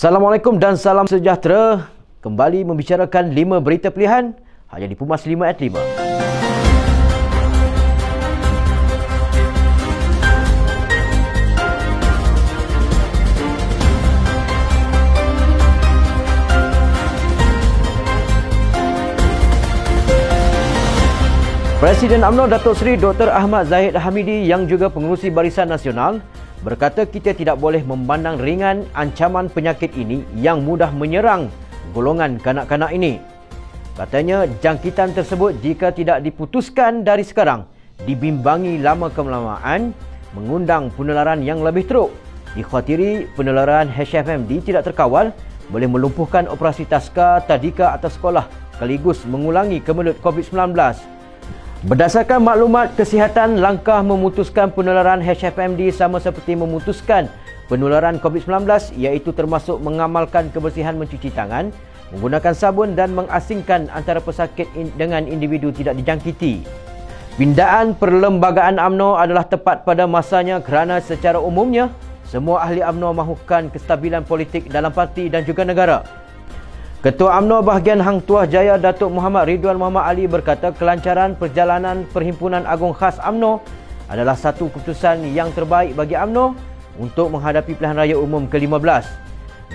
[0.00, 1.92] Assalamualaikum dan salam sejahtera.
[2.24, 4.32] Kembali membicarakan 5 berita pilihan
[4.72, 5.76] hanya di Pumas 5 at 5.
[21.76, 23.28] Presiden UMNO Datuk Seri Dr.
[23.28, 26.24] Ahmad Zahid Hamidi yang juga pengurusi Barisan Nasional
[26.60, 31.48] berkata kita tidak boleh memandang ringan ancaman penyakit ini yang mudah menyerang
[31.96, 33.18] golongan kanak-kanak ini.
[33.96, 37.68] Katanya jangkitan tersebut jika tidak diputuskan dari sekarang
[38.08, 39.92] dibimbangi lama kelamaan
[40.32, 42.10] mengundang penularan yang lebih teruk.
[42.56, 45.30] Dikhawatiri penularan HFMD tidak terkawal
[45.70, 50.74] boleh melumpuhkan operasi taska tadika atas sekolah sekaligus mengulangi kemelut COVID-19.
[51.80, 57.24] Berdasarkan maklumat kesihatan, langkah memutuskan penularan HFMD sama seperti memutuskan
[57.72, 58.68] penularan COVID-19
[59.00, 61.72] iaitu termasuk mengamalkan kebersihan mencuci tangan,
[62.12, 64.68] menggunakan sabun dan mengasingkan antara pesakit
[65.00, 66.68] dengan individu tidak dijangkiti.
[67.40, 71.88] Pindaan perlembagaan AMNO adalah tepat pada masanya kerana secara umumnya
[72.28, 76.19] semua ahli AMNO mahukan kestabilan politik dalam parti dan juga negara.
[77.00, 82.68] Ketua UMNO bahagian Hang Tuah Jaya Datuk Muhammad Ridwan Muhammad Ali berkata kelancaran perjalanan Perhimpunan
[82.68, 83.64] Agung Khas UMNO
[84.12, 86.52] adalah satu keputusan yang terbaik bagi UMNO
[87.00, 89.08] untuk menghadapi pilihan raya umum ke-15.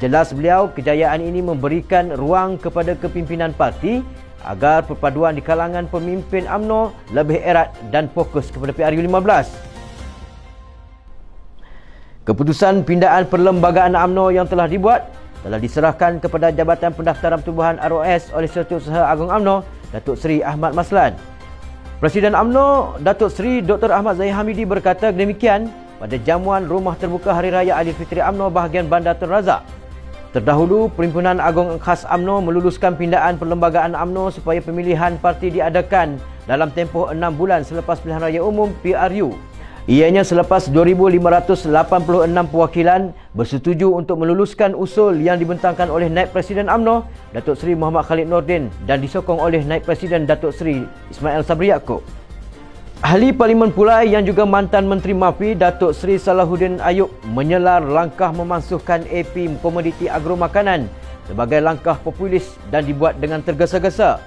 [0.00, 4.00] Jelas beliau kejayaan ini memberikan ruang kepada kepimpinan parti
[4.48, 9.28] agar perpaduan di kalangan pemimpin UMNO lebih erat dan fokus kepada PRU15.
[12.24, 18.48] Keputusan pindaan perlembagaan UMNO yang telah dibuat telah diserahkan kepada Jabatan Pendaftaran Pertubuhan ROS oleh
[18.48, 21.16] Setiausaha Agung AMNO Datuk Seri Ahmad Maslan.
[22.00, 23.92] Presiden AMNO Datuk Seri Dr.
[23.92, 29.16] Ahmad Zahid Hamidi berkata demikian pada jamuan Rumah Terbuka Hari Raya Aidilfitri AMNO bahagian Bandar
[29.16, 29.64] Tun Razak.
[30.30, 37.10] Terdahulu, Perhimpunan Agung Khas AMNO meluluskan pindaan perlembagaan AMNO supaya pemilihan parti diadakan dalam tempoh
[37.10, 39.49] 6 bulan selepas pilihan raya umum PRU
[39.90, 41.66] Ianya selepas 2,586
[42.46, 48.30] perwakilan bersetuju untuk meluluskan usul yang dibentangkan oleh Naib Presiden AMNO, Datuk Seri Muhammad Khalid
[48.30, 52.06] Nordin dan disokong oleh Naib Presiden Datuk Seri Ismail Sabri Yaakob.
[53.02, 59.02] Ahli Parlimen Pulai yang juga mantan Menteri Mafi Datuk Seri Salahuddin Ayub menyelar langkah memansuhkan
[59.10, 60.86] AP komoditi agro makanan
[61.26, 64.22] sebagai langkah populis dan dibuat dengan tergesa-gesa.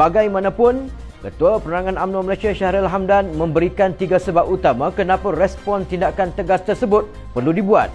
[0.00, 0.88] Bagaimanapun,
[1.24, 7.08] Ketua Penerangan UMNO Malaysia Syahril Hamdan memberikan tiga sebab utama kenapa respon tindakan tegas tersebut
[7.32, 7.88] perlu dibuat.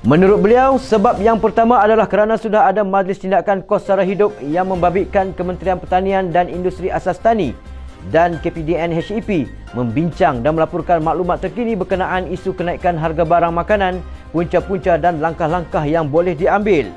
[0.00, 4.72] Menurut beliau, sebab yang pertama adalah kerana sudah ada Majlis Tindakan Kos Sara Hidup yang
[4.72, 7.52] membabitkan Kementerian Pertanian dan Industri Asas Tani
[8.08, 9.44] dan KPDN HEP
[9.76, 14.00] membincang dan melaporkan maklumat terkini berkenaan isu kenaikan harga barang makanan,
[14.32, 16.88] punca-punca dan langkah-langkah yang boleh diambil.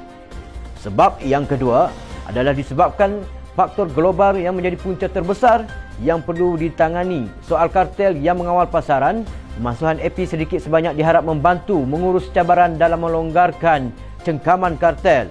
[0.79, 1.91] Sebab yang kedua
[2.31, 3.19] adalah disebabkan
[3.53, 5.65] faktor global yang menjadi punca terbesar
[6.01, 7.29] yang perlu ditangani.
[7.45, 9.25] Soal kartel yang mengawal pasaran,
[9.57, 13.93] pemasuhan AP sedikit sebanyak diharap membantu mengurus cabaran dalam melonggarkan
[14.25, 15.29] cengkaman kartel.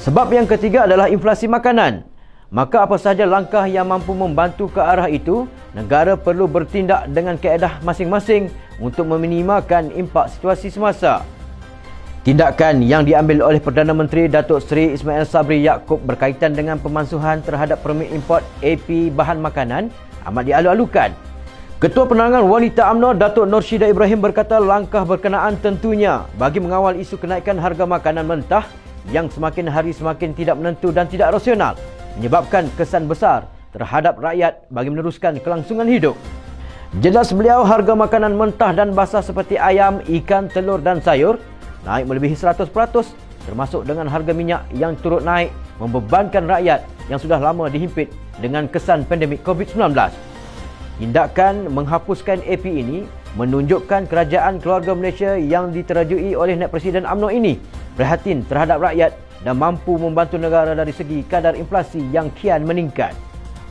[0.00, 2.08] Sebab yang ketiga adalah inflasi makanan.
[2.52, 7.80] Maka apa sahaja langkah yang mampu membantu ke arah itu, negara perlu bertindak dengan keedah
[7.80, 11.24] masing-masing untuk meminimalkan impak situasi semasa.
[12.22, 17.82] Tindakan yang diambil oleh Perdana Menteri Datuk Seri Ismail Sabri Yaakob berkaitan dengan pemansuhan terhadap
[17.82, 19.90] permit import AP bahan makanan
[20.30, 21.10] amat dialu-alukan.
[21.82, 27.18] Ketua Penerangan Wanita UMNO Datuk Nur Syida Ibrahim berkata langkah berkenaan tentunya bagi mengawal isu
[27.18, 28.70] kenaikan harga makanan mentah
[29.10, 31.74] yang semakin hari semakin tidak menentu dan tidak rasional
[32.22, 36.14] menyebabkan kesan besar terhadap rakyat bagi meneruskan kelangsungan hidup.
[37.02, 41.42] Jelas beliau harga makanan mentah dan basah seperti ayam, ikan, telur dan sayur
[41.86, 42.70] naik melebihi 100%
[43.42, 45.50] termasuk dengan harga minyak yang turut naik
[45.82, 49.90] membebankan rakyat yang sudah lama dihimpit dengan kesan pandemik COVID-19.
[51.02, 53.02] Tindakan menghapuskan AP ini
[53.34, 57.58] menunjukkan kerajaan keluarga Malaysia yang diterajui oleh Naib Presiden UMNO ini
[57.98, 63.16] prihatin terhadap rakyat dan mampu membantu negara dari segi kadar inflasi yang kian meningkat.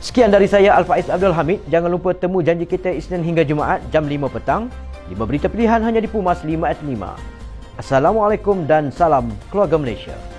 [0.02, 1.62] Sekian dari saya Al-Faiz Abdul Hamid.
[1.70, 4.66] Jangan lupa temu janji kita Isnin hingga Jumaat jam 5 petang.
[5.08, 7.41] 5 berita pilihan hanya di Pumas 5 at 5.
[7.72, 10.31] Assalamualaikum dan salam keluarga Malaysia.